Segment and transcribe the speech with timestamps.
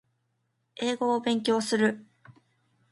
[0.77, 2.03] 英語を勉強する